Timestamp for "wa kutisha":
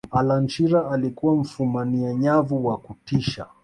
2.67-3.47